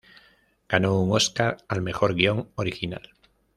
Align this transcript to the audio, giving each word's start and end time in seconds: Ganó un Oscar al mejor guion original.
Ganó 0.67 0.99
un 0.99 1.11
Oscar 1.11 1.57
al 1.67 1.83
mejor 1.83 2.15
guion 2.15 2.49
original. 2.55 3.11